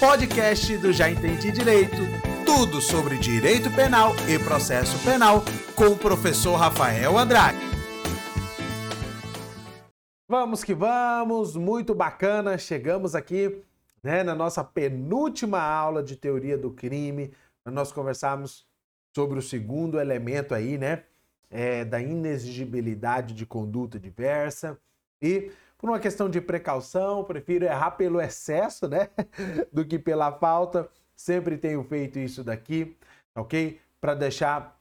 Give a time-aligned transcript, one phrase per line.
[0.00, 1.96] podcast do Já Entendi Direito.
[2.46, 5.42] Tudo sobre direito penal e processo penal
[5.74, 7.58] com o professor Rafael Andrade.
[10.28, 12.56] Vamos que vamos, muito bacana.
[12.56, 13.60] Chegamos aqui
[14.00, 17.32] né, na nossa penúltima aula de teoria do crime.
[17.64, 18.64] Nós conversamos
[19.12, 21.02] sobre o segundo elemento aí, né?
[21.50, 24.78] É, da inexigibilidade de conduta diversa.
[25.20, 29.08] E por uma questão de precaução, prefiro errar pelo excesso, né?
[29.72, 30.90] Do que pela falta.
[31.14, 32.96] Sempre tenho feito isso daqui,
[33.34, 33.80] ok?
[34.00, 34.78] Para deixar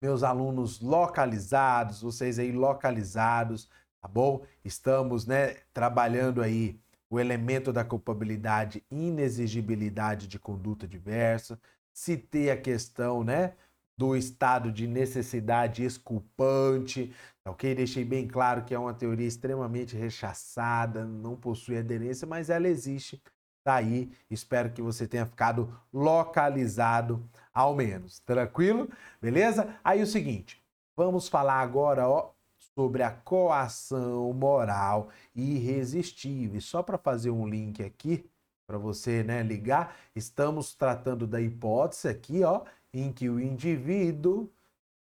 [0.00, 4.44] meus alunos localizados, vocês aí localizados, tá bom?
[4.62, 6.78] Estamos, né, trabalhando aí
[7.08, 11.58] o elemento da culpabilidade, inexigibilidade de conduta diversa.
[11.92, 13.54] Citei a questão, né,
[13.96, 17.74] do estado de necessidade esculpante, ok?
[17.74, 23.22] Deixei bem claro que é uma teoria extremamente rechaçada, não possui aderência, mas ela existe.
[23.64, 28.20] Tá aí, espero que você tenha ficado localizado ao menos.
[28.20, 28.90] Tranquilo?
[29.22, 29.78] Beleza?
[29.82, 30.62] Aí o seguinte,
[30.96, 32.34] vamos falar agora, ó,
[32.76, 36.60] sobre a coação moral irresistível.
[36.60, 38.28] Só para fazer um link aqui
[38.66, 42.62] para você, né, ligar, estamos tratando da hipótese aqui, ó,
[42.92, 44.50] em que o indivíduo,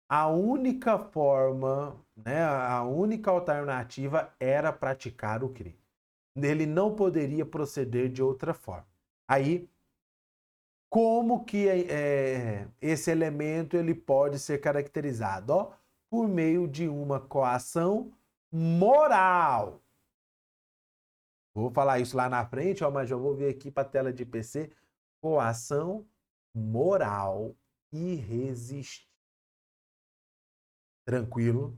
[0.10, 5.80] a única forma, né, a única alternativa era praticar o crime.
[6.36, 8.88] Ele não poderia proceder de outra forma.
[9.28, 9.70] Aí,
[10.90, 15.54] como que é, esse elemento ele pode ser caracterizado?
[15.54, 15.72] Ó,
[16.10, 18.12] por meio de uma coação
[18.52, 19.83] moral.
[21.56, 24.12] Vou falar isso lá na frente, ó, mas já vou ver aqui para a tela
[24.12, 24.72] de PC.
[25.22, 26.06] Coação
[26.54, 27.56] moral
[27.92, 29.12] irresistível.
[31.06, 31.78] Tranquilo?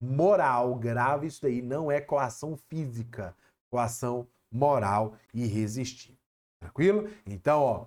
[0.00, 3.34] Moral, grave isso aí, não é coação física,
[3.70, 6.18] coação moral irresistível.
[6.60, 7.08] Tranquilo?
[7.26, 7.86] Então, ó,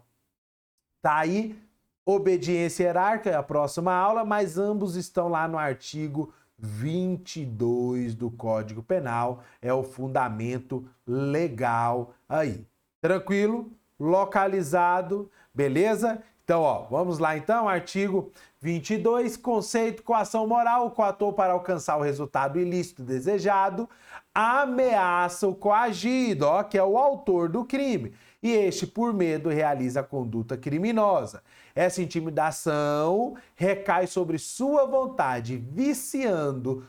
[1.02, 1.62] tá aí
[2.06, 8.84] obediência hierárquica, é a próxima aula, mas ambos estão lá no artigo 22 do Código
[8.84, 12.66] Penal, é o fundamento legal aí.
[13.02, 13.72] Tranquilo?
[14.00, 16.22] Localizado, beleza?
[16.44, 22.60] Então, ó, vamos lá então, artigo 22, conceito coação moral, coator para alcançar o resultado
[22.60, 23.88] ilícito desejado,
[24.34, 30.00] ameaça o coagido, ó, que é o autor do crime, e este por medo realiza
[30.00, 31.44] a conduta criminosa.
[31.76, 36.86] Essa intimidação recai sobre sua vontade, viciando,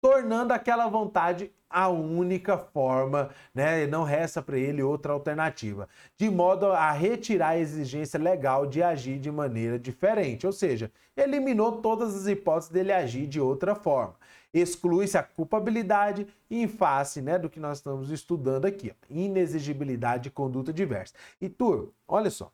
[0.00, 3.86] tornando aquela vontade a única forma, né?
[3.86, 9.20] Não resta para ele outra alternativa, de modo a retirar a exigência legal de agir
[9.20, 14.16] de maneira diferente, ou seja, eliminou todas as hipóteses dele agir de outra forma.
[14.52, 20.30] Exclui-se a culpabilidade em face né, do que nós estamos estudando aqui, ó, inexigibilidade de
[20.30, 21.14] conduta diversa.
[21.40, 22.52] E turma, olha só,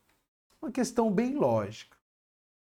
[0.60, 1.96] uma questão bem lógica,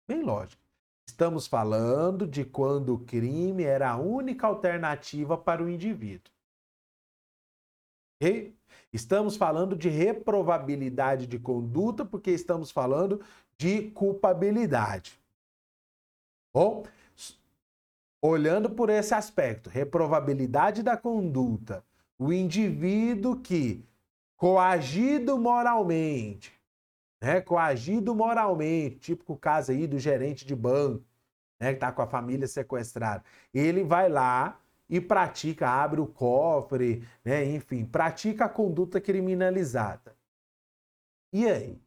[0.06, 0.60] bem lógica.
[1.06, 6.32] Estamos falando de quando o crime era a única alternativa para o indivíduo.
[8.16, 8.54] Okay?
[8.92, 13.20] Estamos falando de reprovabilidade de conduta porque estamos falando
[13.56, 15.18] de culpabilidade.
[16.54, 16.84] Bom,
[18.22, 21.84] olhando por esse aspecto, reprovabilidade da conduta,
[22.16, 23.84] o indivíduo que
[24.36, 26.52] coagido moralmente,
[27.20, 31.04] né, coagido moralmente, tipo o caso aí do gerente de banco,
[31.60, 37.06] né, que está com a família sequestrada, ele vai lá e pratica, abre o cofre,
[37.24, 37.44] né?
[37.46, 40.14] enfim, pratica a conduta criminalizada.
[41.32, 41.80] E aí?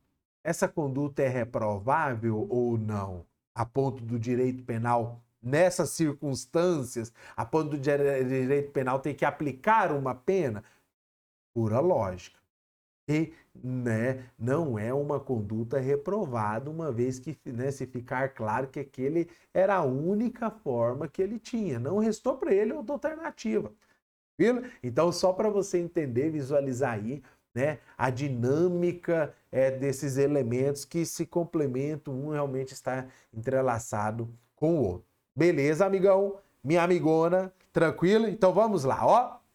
[0.43, 3.25] Essa conduta é reprovável ou não?
[3.53, 9.91] A ponto do direito penal, nessas circunstâncias, a ponto do direito penal ter que aplicar
[9.91, 10.63] uma pena?
[11.53, 12.39] Pura lógica.
[13.07, 18.79] E né, não é uma conduta reprovada, uma vez que né, se ficar claro que
[18.79, 21.79] aquele era a única forma que ele tinha.
[21.79, 23.71] Não restou para ele outra alternativa.
[24.37, 24.63] Viu?
[24.83, 27.23] Então, só para você entender, visualizar aí
[27.53, 34.83] né, a dinâmica é, desses elementos que se complementam, um realmente está entrelaçado com o
[34.83, 35.14] outro.
[35.35, 36.37] Beleza, amigão?
[36.63, 38.27] Minha amigona, tranquilo?
[38.27, 39.45] Então vamos lá, ó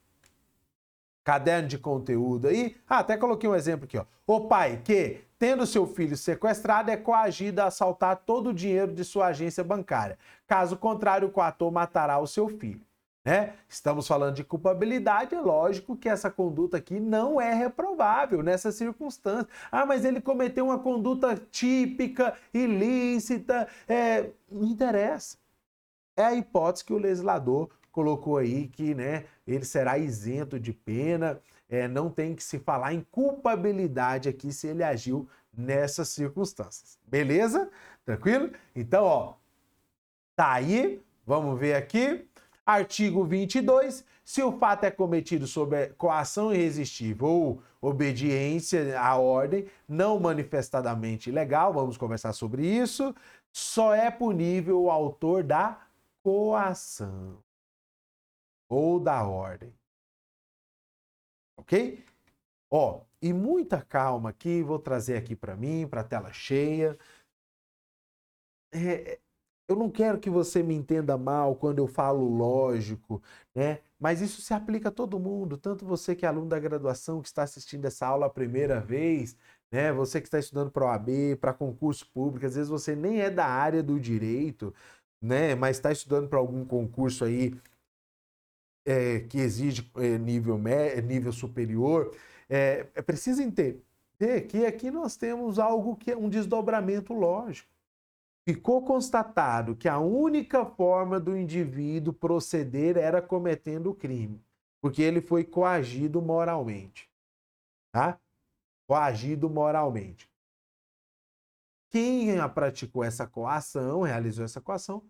[1.31, 2.77] caderno de conteúdo aí.
[2.88, 4.05] Ah, até coloquei um exemplo aqui, ó.
[4.27, 9.05] O pai que, tendo seu filho sequestrado, é coagido a assaltar todo o dinheiro de
[9.05, 10.19] sua agência bancária.
[10.47, 12.81] Caso contrário, o coator matará o seu filho.
[13.25, 13.53] Né?
[13.69, 19.47] Estamos falando de culpabilidade, é lógico que essa conduta aqui não é reprovável nessa circunstância.
[19.71, 24.31] Ah, mas ele cometeu uma conduta típica, ilícita, é...
[24.50, 25.39] não interessa.
[26.16, 31.40] É a hipótese que o legislador colocou aí que né, ele será isento de pena,
[31.68, 36.98] é, não tem que se falar em culpabilidade aqui se ele agiu nessas circunstâncias.
[37.06, 37.70] Beleza?
[38.04, 38.50] Tranquilo?
[38.74, 39.34] Então, ó,
[40.36, 42.26] tá aí, vamos ver aqui.
[42.64, 44.04] Artigo 22.
[44.24, 51.72] Se o fato é cometido sob coação irresistível ou obediência à ordem não manifestadamente ilegal,
[51.72, 53.14] vamos conversar sobre isso,
[53.52, 55.80] só é punível o autor da
[56.22, 57.43] coação
[58.69, 59.75] ou da ordem.
[61.56, 62.05] Ok?
[62.70, 66.99] Ó, e muita calma aqui, vou trazer aqui para mim, para a tela cheia.
[68.72, 69.19] É,
[69.69, 73.22] eu não quero que você me entenda mal quando eu falo lógico,
[73.55, 73.81] né?
[73.99, 77.28] Mas isso se aplica a todo mundo, tanto você que é aluno da graduação, que
[77.28, 79.37] está assistindo essa aula a primeira vez,
[79.70, 79.93] né?
[79.93, 83.46] Você que está estudando para OAB, para concurso público, às vezes você nem é da
[83.46, 84.75] área do direito,
[85.20, 85.55] né?
[85.55, 87.55] Mas está estudando para algum concurso aí
[88.84, 90.58] é, que exige é, nível,
[91.05, 92.14] nível superior.
[92.49, 93.82] É, é preciso entender
[94.49, 97.70] que aqui nós temos algo que é um desdobramento lógico
[98.44, 104.43] ficou constatado que a única forma do indivíduo proceder era cometendo o crime,
[104.81, 107.08] porque ele foi coagido moralmente.
[107.93, 108.19] Tá?
[108.88, 110.30] Coagido moralmente.
[111.90, 115.02] Quem praticou essa coação, realizou essa coação,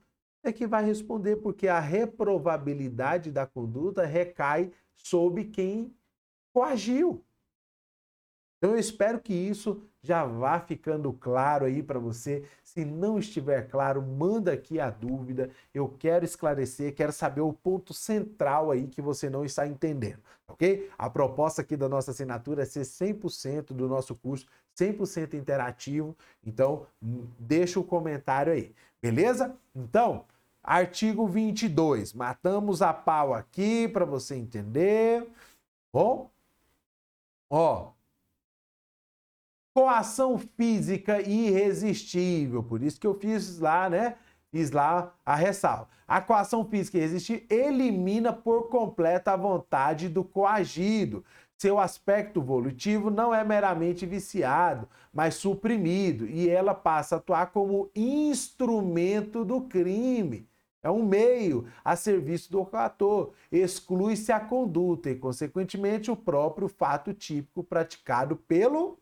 [0.42, 5.94] é que vai responder, porque a reprovabilidade da conduta recai sobre quem
[6.52, 7.22] coagiu.
[8.56, 12.44] Então eu espero que isso já vá ficando claro aí para você.
[12.62, 15.50] Se não estiver claro, manda aqui a dúvida.
[15.72, 20.90] Eu quero esclarecer, quero saber o ponto central aí que você não está entendendo, ok?
[20.98, 24.46] A proposta aqui da nossa assinatura é ser 100% do nosso curso,
[24.78, 26.16] 100% interativo.
[26.44, 29.56] Então, hum, deixa o comentário aí, beleza?
[29.74, 30.24] Então,
[30.62, 32.12] artigo 22.
[32.12, 35.26] Matamos a pau aqui para você entender.
[35.92, 36.30] Bom?
[37.50, 37.92] Ó,
[39.74, 42.62] coação física irresistível.
[42.62, 44.16] Por isso que eu fiz lá, né?
[44.50, 45.88] Fiz lá a ressalva.
[46.06, 51.24] A coação física irresistível elimina por completo a vontade do coagido.
[51.60, 57.90] Seu aspecto volutivo não é meramente viciado, mas suprimido, e ela passa a atuar como
[57.94, 60.48] instrumento do crime.
[60.82, 63.34] É um meio a serviço do ator.
[63.52, 68.98] Exclui-se a conduta e, consequentemente, o próprio fato típico praticado pelo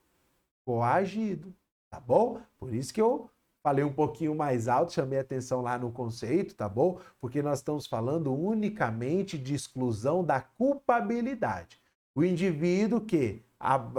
[0.64, 1.54] coagido,
[1.88, 2.40] tá bom?
[2.58, 3.30] Por isso que eu
[3.62, 6.98] falei um pouquinho mais alto, chamei atenção lá no conceito, tá bom?
[7.20, 11.78] Porque nós estamos falando unicamente de exclusão da culpabilidade.
[12.18, 13.44] O indivíduo que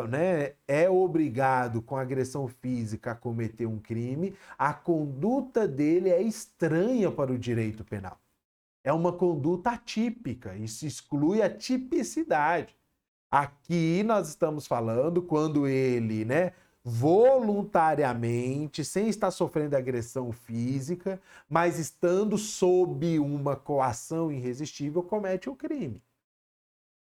[0.10, 7.10] né, é obrigado com agressão física a cometer um crime, a conduta dele é estranha
[7.10, 8.19] para o direito penal.
[8.83, 12.75] É uma conduta atípica, isso exclui a tipicidade.
[13.31, 16.51] Aqui nós estamos falando quando ele, né,
[16.83, 26.04] voluntariamente, sem estar sofrendo agressão física, mas estando sob uma coação irresistível, comete o crime.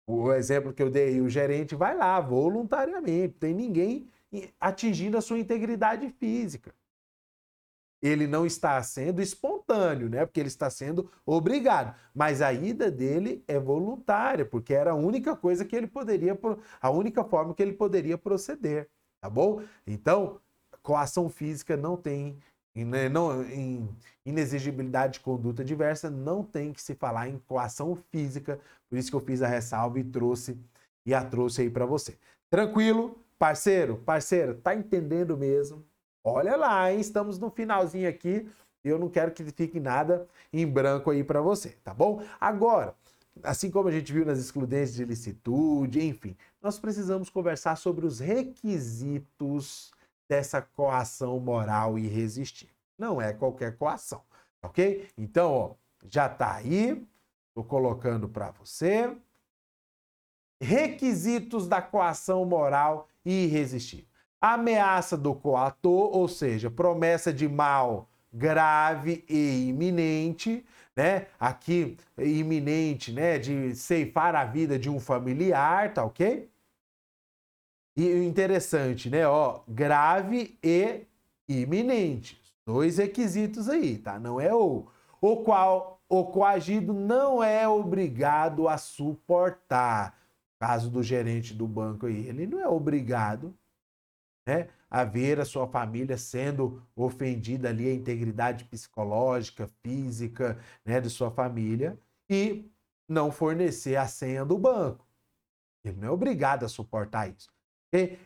[0.07, 4.09] O exemplo que eu dei, o gerente vai lá voluntariamente, tem ninguém
[4.59, 6.73] atingindo a sua integridade física
[8.01, 10.25] ele não está sendo espontâneo, né?
[10.25, 11.95] Porque ele está sendo obrigado.
[12.13, 16.37] Mas a ida dele é voluntária, porque era a única coisa que ele poderia,
[16.81, 18.89] a única forma que ele poderia proceder,
[19.21, 19.61] tá bom?
[19.85, 20.39] Então,
[20.81, 22.39] coação física não tem,
[22.75, 23.07] né,
[23.51, 23.89] em
[24.25, 28.59] inexigibilidade de conduta diversa, não tem que se falar em coação física.
[28.89, 30.57] Por isso que eu fiz a ressalva e trouxe
[31.05, 32.17] e a trouxe aí para você.
[32.49, 35.83] Tranquilo, parceiro, parceira, tá entendendo mesmo?
[36.23, 36.99] Olha lá, hein?
[36.99, 38.47] Estamos no finalzinho aqui.
[38.83, 42.23] Eu não quero que fique nada em branco aí para você, tá bom?
[42.39, 42.95] Agora,
[43.43, 48.19] assim como a gente viu nas excludências de licitude, enfim, nós precisamos conversar sobre os
[48.19, 49.91] requisitos
[50.31, 52.73] dessa coação moral irresistível.
[52.97, 54.23] Não é qualquer coação,
[54.63, 55.09] ok?
[55.17, 55.75] Então, ó,
[56.09, 57.05] já tá aí,
[57.53, 59.13] tô colocando para você.
[60.61, 64.09] Requisitos da coação moral irresistível
[64.39, 71.27] ameaça do coator, ou seja, promessa de mal grave e iminente, né?
[71.39, 76.49] Aqui iminente, né, de ceifar a vida de um familiar, tá OK?
[77.95, 81.05] E interessante, né, ó, grave e
[81.47, 82.39] iminente.
[82.65, 84.19] Dois requisitos aí, tá?
[84.19, 84.87] Não é o
[85.21, 90.19] o qual o coagido não é obrigado a suportar.
[90.59, 93.55] Caso do gerente do banco aí, ele não é obrigado
[94.47, 101.09] né, a ver a sua família sendo ofendida ali, a integridade psicológica, física né, de
[101.09, 101.97] sua família,
[102.29, 102.69] e
[103.07, 105.05] não fornecer a senha do banco.
[105.83, 107.49] Ele não é obrigado a suportar isso.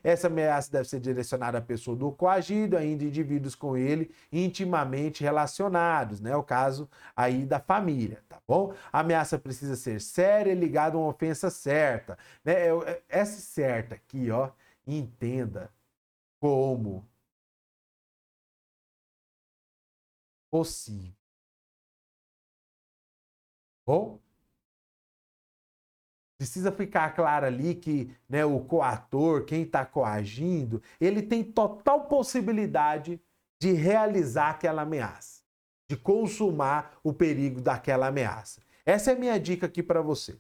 [0.04, 6.22] Essa ameaça deve ser direcionada à pessoa do coagido, ainda indivíduos com ele intimamente relacionados,
[6.22, 6.36] né?
[6.36, 8.74] O caso aí da família, tá bom?
[8.94, 12.54] A ameaça precisa ser séria e ligada a uma ofensa certa, né?
[12.68, 14.52] É, é, essa certa aqui, ó,
[14.88, 15.72] entenda
[16.40, 17.08] como
[20.50, 21.14] possível.
[23.86, 24.20] Bom,
[26.38, 33.22] precisa ficar claro ali que né, o coator, quem está coagindo, ele tem total possibilidade
[33.60, 35.42] de realizar aquela ameaça,
[35.90, 38.62] de consumar o perigo daquela ameaça.
[38.86, 40.38] Essa é a minha dica aqui para você.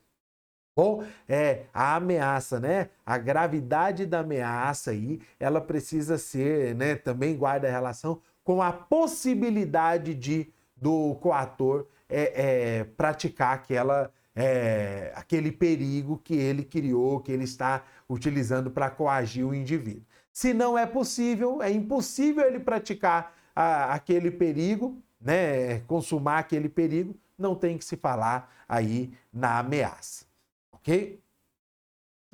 [0.78, 2.90] Bom, é a ameaça, né?
[3.06, 6.96] A gravidade da ameaça aí, ela precisa ser, né?
[6.96, 15.52] Também guarda relação com a possibilidade de do coator é, é, praticar aquela, é, aquele
[15.52, 20.04] perigo que ele criou, que ele está utilizando para coagir o indivíduo.
[20.34, 27.16] Se não é possível, é impossível ele praticar a, aquele perigo, né, consumar aquele perigo,
[27.38, 30.26] não tem que se falar aí na ameaça,
[30.72, 31.22] ok?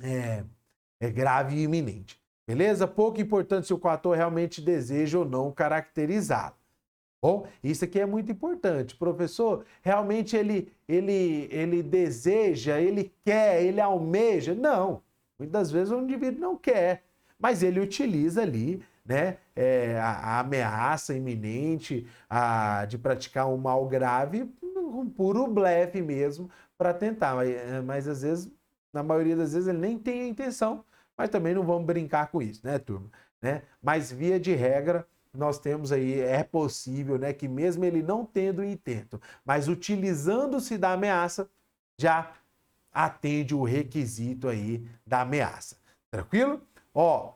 [0.01, 0.43] É,
[0.99, 2.19] é grave e iminente.
[2.47, 2.87] Beleza?
[2.87, 6.55] Pouco importante se o coator realmente deseja ou não caracterizá-lo.
[7.21, 8.95] Bom, isso aqui é muito importante.
[8.95, 14.55] Professor, realmente ele, ele, ele deseja, ele quer, ele almeja?
[14.55, 15.03] Não.
[15.37, 17.03] Muitas vezes o indivíduo não quer,
[17.39, 23.87] mas ele utiliza ali né, é, a, a, ameaça iminente a, de praticar um mal
[23.87, 27.35] grave, um puro blefe mesmo, para tentar.
[27.35, 27.49] Mas,
[27.85, 28.51] mas às vezes,
[28.91, 30.83] na maioria das vezes, ele nem tem a intenção
[31.21, 33.07] mas também não vamos brincar com isso, né, turma?
[33.39, 33.61] Né?
[33.79, 38.63] Mas via de regra, nós temos aí, é possível, né, que mesmo ele não tendo
[38.63, 41.49] intento, mas utilizando-se da ameaça,
[41.97, 42.33] já
[42.91, 45.77] atende o requisito aí da ameaça.
[46.09, 46.61] Tranquilo?
[46.93, 47.33] Ó,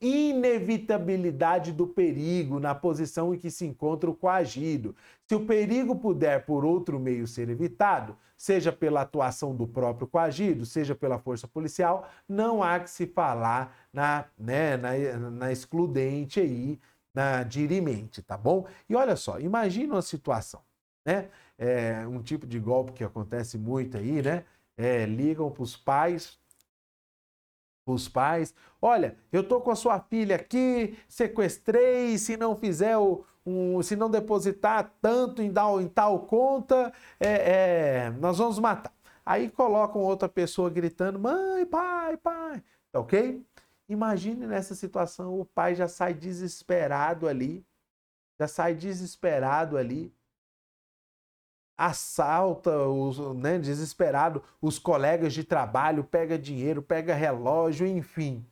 [0.00, 4.94] inevitabilidade do perigo na posição em que se encontra o coagido.
[5.26, 10.64] Se o perigo puder por outro meio ser evitado, seja pela atuação do próprio coagido,
[10.64, 16.80] seja pela força policial, não há que se falar na, né, na, na excludente aí,
[17.14, 18.66] na dirimente, tá bom?
[18.88, 20.62] E olha só, imagina uma situação,
[21.04, 21.30] né?
[21.58, 24.44] É, um tipo de golpe que acontece muito aí, né?
[24.76, 26.40] É, ligam para os pais
[27.86, 28.54] os pais.
[28.80, 33.96] Olha, eu tô com a sua filha aqui, sequestrei, se não fizer o, um, se
[33.96, 38.92] não depositar tanto em, tal, em tal conta, é, é, nós vamos matar.
[39.24, 42.62] Aí colocam outra pessoa gritando, mãe, pai, pai,
[42.92, 43.44] tá ok?
[43.90, 47.66] Imagine nessa situação, o pai já sai desesperado ali,
[48.38, 50.14] já sai desesperado ali,
[51.76, 58.46] assalta, os, né, desesperado, os colegas de trabalho, pega dinheiro, pega relógio, enfim,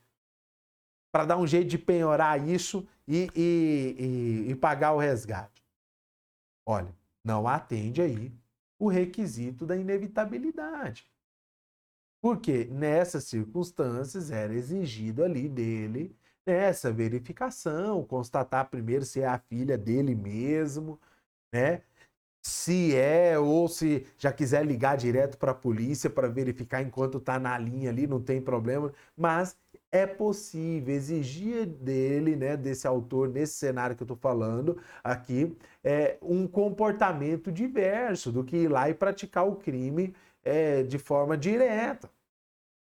[1.12, 5.64] para dar um jeito de penhorar isso e, e, e, e pagar o resgate.
[6.66, 6.92] Olha,
[7.23, 8.33] não atende aí
[8.76, 11.07] o requisito da inevitabilidade.
[12.20, 19.76] Porque nessas circunstâncias era exigido ali dele essa verificação, constatar primeiro se é a filha
[19.76, 20.98] dele mesmo,
[21.52, 21.82] né?
[22.42, 27.38] se é ou se já quiser ligar direto para a polícia para verificar enquanto está
[27.38, 29.56] na linha ali, não tem problema, mas
[29.92, 36.18] é possível exigir dele, né, desse autor, nesse cenário que eu estou falando aqui, é,
[36.22, 42.11] um comportamento diverso do que ir lá e praticar o crime é, de forma direta.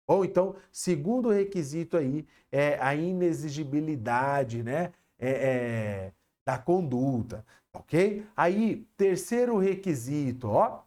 [0.07, 6.13] Ou então, segundo requisito aí, é a inexigibilidade né, é, é,
[6.45, 7.45] da conduta.
[7.73, 8.27] Ok?
[8.37, 10.83] Aí, terceiro requisito, ó.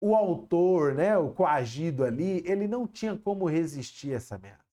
[0.00, 4.68] O autor, né, o coagido ali, ele não tinha como resistir a essa ameaça.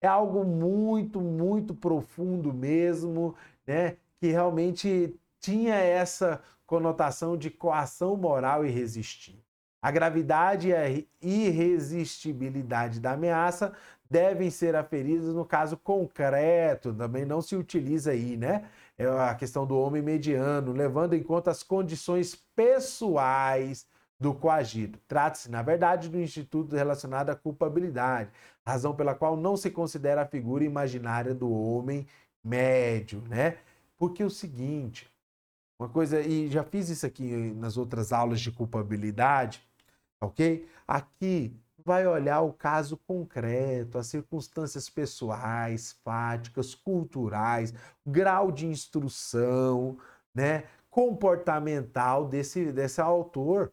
[0.00, 3.34] É algo muito, muito profundo mesmo,
[3.66, 9.42] né, que realmente tinha essa conotação de coação moral irresistível.
[9.80, 10.84] A gravidade e a
[11.22, 13.72] irresistibilidade da ameaça
[14.08, 18.68] devem ser aferidas no caso concreto, também não se utiliza aí, né?
[18.98, 23.86] é a questão do homem mediano, levando em conta as condições pessoais
[24.20, 24.98] do coagido.
[25.08, 28.30] Trata-se, na verdade, do instituto relacionado à culpabilidade,
[28.66, 32.06] razão pela qual não se considera a figura imaginária do homem
[32.44, 33.56] médio, né?
[33.96, 35.07] Porque é o seguinte,
[35.78, 39.62] uma coisa, e já fiz isso aqui nas outras aulas de culpabilidade,
[40.20, 40.66] ok?
[40.86, 41.54] Aqui
[41.84, 47.72] vai olhar o caso concreto, as circunstâncias pessoais, fáticas, culturais,
[48.04, 49.96] grau de instrução,
[50.34, 53.72] né, comportamental desse, desse autor.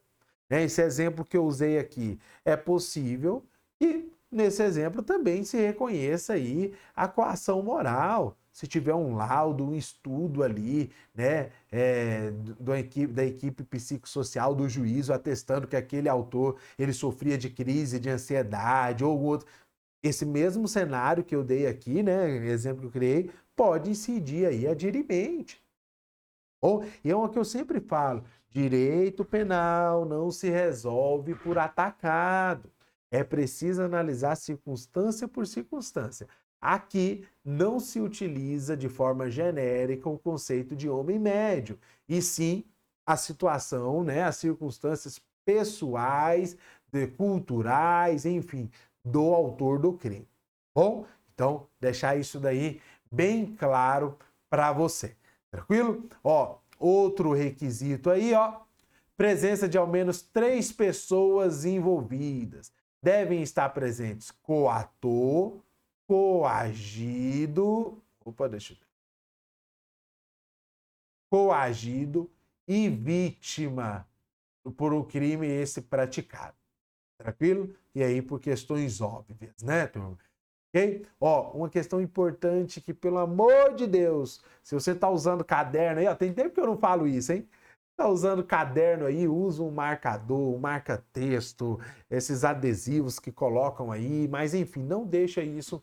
[0.50, 3.44] né, esse exemplo que eu usei aqui, é possível
[3.80, 8.38] que nesse exemplo também se reconheça aí a coação moral.
[8.56, 14.70] Se tiver um laudo, um estudo ali, né, é, da, equipe, da equipe psicossocial do
[14.70, 19.46] juízo atestando que aquele autor ele sofria de crise de ansiedade ou outro,
[20.02, 24.66] esse mesmo cenário que eu dei aqui, né, exemplo que eu criei, pode incidir aí
[24.66, 25.62] adirimente.
[26.62, 32.72] Ou, e é uma que eu sempre falo, direito penal não se resolve por atacado.
[33.12, 36.26] É preciso analisar circunstância por circunstância.
[36.66, 41.78] Aqui não se utiliza de forma genérica o conceito de homem médio,
[42.10, 42.64] e sim
[43.06, 46.58] a situação, né, as circunstâncias pessoais,
[47.18, 48.72] culturais, enfim,
[49.04, 50.28] do autor do crime.
[50.74, 51.06] Bom,
[51.36, 52.82] então deixar isso daí
[53.12, 54.18] bem claro
[54.50, 55.16] para você.
[55.52, 56.10] Tranquilo?
[56.24, 58.62] Ó, outro requisito aí, ó,
[59.16, 62.72] presença de ao menos três pessoas envolvidas.
[63.04, 65.60] Devem estar presentes coator,
[66.08, 68.86] coagido, opa, deixa eu ver.
[71.30, 72.30] Coagido
[72.68, 74.08] e vítima
[74.78, 76.56] por um crime esse praticado.
[77.18, 77.76] Tranquilo?
[77.94, 80.18] E aí por questões óbvias, né, turma?
[80.70, 81.06] Ok?
[81.20, 86.08] Ó, uma questão importante que, pelo amor de Deus, se você está usando caderno aí,
[86.08, 87.48] ó, tem tempo que eu não falo isso, hein?
[87.92, 94.54] Está usando caderno aí, usa um marcador, um marca-texto, esses adesivos que colocam aí, mas
[94.54, 95.82] enfim, não deixa isso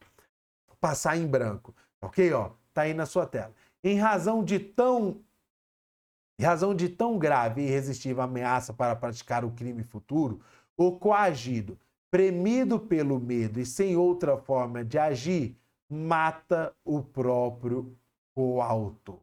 [0.82, 2.32] passar em branco, ok?
[2.32, 3.54] Ó, tá aí na sua tela.
[3.84, 5.22] Em razão de tão
[6.40, 10.40] em razão de tão grave e irresistível ameaça para praticar o crime futuro,
[10.76, 11.78] o coagido
[12.10, 15.56] premido pelo medo e sem outra forma de agir,
[15.88, 17.96] mata o próprio
[18.34, 19.20] coautor.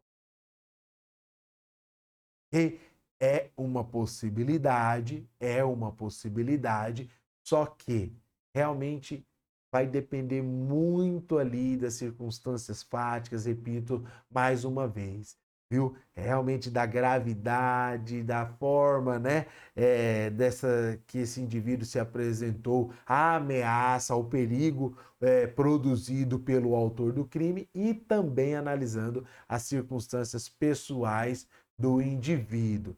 [2.52, 2.80] E
[3.20, 7.10] é uma possibilidade, é uma possibilidade,
[7.44, 8.12] só que
[8.54, 9.24] realmente
[9.72, 15.38] vai depender muito ali das circunstâncias fáticas, repito mais uma vez
[15.70, 15.96] viu?
[16.16, 23.36] É realmente da gravidade, da forma, né, é, dessa que esse indivíduo se apresentou, a
[23.36, 31.46] ameaça, o perigo é, produzido pelo autor do crime e também analisando as circunstâncias pessoais
[31.78, 32.96] do indivíduo.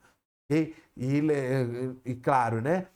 [0.51, 1.21] E, e,
[2.05, 2.89] e claro, né,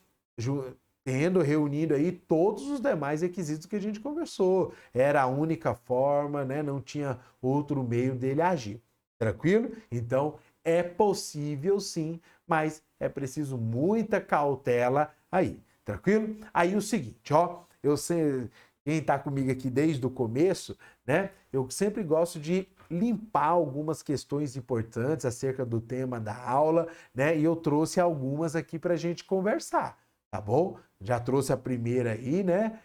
[1.07, 4.75] tendo reunido aí todos os demais requisitos que a gente conversou.
[4.92, 6.64] Era a única forma, né?
[6.64, 8.83] Não tinha outro meio dele agir.
[9.16, 9.71] Tranquilo?
[9.88, 15.61] Então é possível sim, mas é preciso muita cautela aí.
[15.85, 16.38] Tranquilo?
[16.53, 18.51] Aí o seguinte, ó, eu sei,
[18.85, 21.31] quem está comigo aqui desde o começo, né?
[21.53, 27.38] Eu sempre gosto de limpar algumas questões importantes acerca do tema da aula, né?
[27.38, 29.97] E eu trouxe algumas aqui para a gente conversar,
[30.37, 30.79] tá bom?
[31.01, 32.81] Já trouxe a primeira aí, né?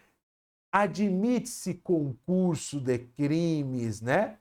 [0.72, 4.38] Admite-se concurso de crimes, né?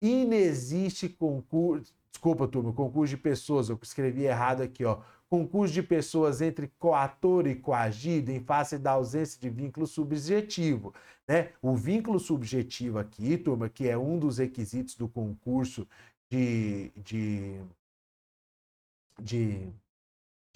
[0.00, 1.92] inexiste concurso.
[2.10, 5.00] Desculpa, turma, concurso de pessoas, eu escrevi errado aqui, ó.
[5.28, 10.94] Concurso de pessoas entre coator e coagido em face da ausência de vínculo subjetivo.
[11.26, 11.50] Né?
[11.60, 15.86] O vínculo subjetivo aqui, turma, que é um dos requisitos do concurso
[16.30, 17.60] de, de,
[19.20, 19.68] de,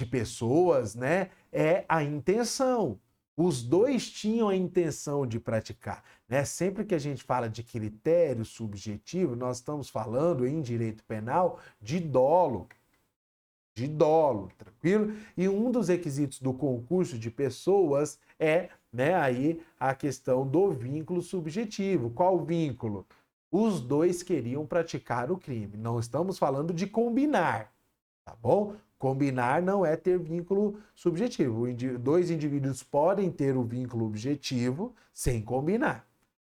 [0.03, 1.31] de pessoas, né?
[1.53, 2.99] É a intenção.
[3.37, 6.05] Os dois tinham a intenção de praticar.
[6.29, 6.45] Né?
[6.45, 11.99] Sempre que a gente fala de critério subjetivo, nós estamos falando em direito penal de
[11.99, 12.69] dolo.
[13.75, 15.15] De dolo, tranquilo?
[15.35, 21.23] E um dos requisitos do concurso de pessoas é né, aí a questão do vínculo
[21.23, 22.11] subjetivo.
[22.11, 23.07] Qual vínculo?
[23.51, 25.79] Os dois queriam praticar o crime.
[25.79, 27.72] Não estamos falando de combinar,
[28.25, 28.75] tá bom?
[28.99, 31.67] Combinar não é ter vínculo subjetivo.
[31.99, 36.07] Dois indivíduos podem ter o vínculo objetivo sem combinar.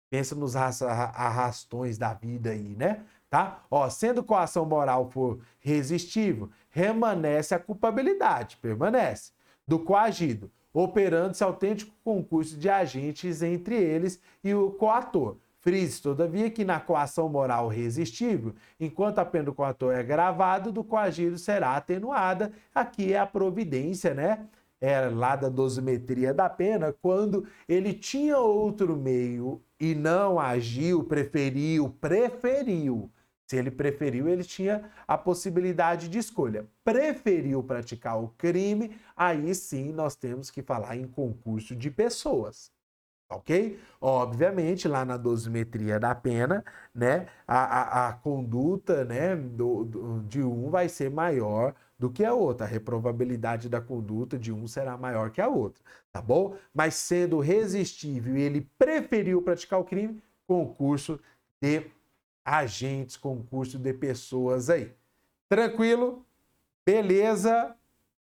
[0.09, 3.05] Pensa nos arrastões da vida aí, né?
[3.29, 3.65] Tá?
[3.69, 9.33] Ó, sendo coação moral for resistível, remanesce a culpabilidade, permanece,
[9.67, 16.63] do coagido, operando-se autêntico concurso de agentes entre eles e o coator, Frise, todavia, que
[16.63, 22.53] na coação moral resistível, enquanto a pena do coator é gravado, do coagido será atenuada.
[22.75, 24.47] Aqui é a providência, né?
[24.79, 31.89] É lá da dosimetria da pena, quando ele tinha outro meio e não agiu, preferiu,
[31.99, 33.11] preferiu.
[33.47, 36.67] Se ele preferiu, ele tinha a possibilidade de escolha.
[36.85, 42.74] Preferiu praticar o crime, aí sim nós temos que falar em concurso de pessoas
[43.29, 43.79] ok?
[44.01, 50.43] Obviamente, lá na dosimetria da pena, né, a, a, a conduta né, do, do, de
[50.43, 52.67] um vai ser maior do que a outra.
[52.67, 55.83] A reprovabilidade da conduta de um será maior que a outra,
[56.13, 56.57] tá bom?
[56.73, 61.19] Mas sendo resistível e ele preferiu praticar o crime, concurso
[61.61, 61.87] de
[62.45, 64.93] agentes, concurso de pessoas aí.
[65.49, 66.25] Tranquilo?
[66.85, 67.75] Beleza?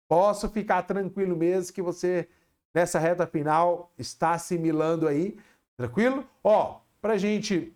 [0.08, 2.28] Posso ficar tranquilo mesmo que você,
[2.74, 5.36] nessa reta final, está assimilando aí.
[5.76, 6.26] Tranquilo?
[6.42, 7.74] Ó, pra gente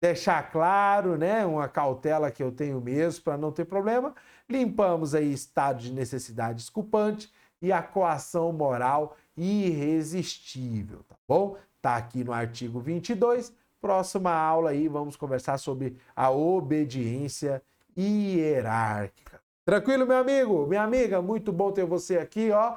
[0.00, 4.14] deixar claro, né, uma cautela que eu tenho mesmo para não ter problema,
[4.48, 11.56] limpamos aí estado de necessidade desculpante e a coação moral irresistível, tá bom?
[11.82, 13.52] Tá aqui no artigo 22.
[13.80, 17.62] Próxima aula aí vamos conversar sobre a obediência
[17.96, 19.40] hierárquica.
[19.64, 20.66] Tranquilo, meu amigo?
[20.66, 22.76] Minha amiga, muito bom ter você aqui, ó.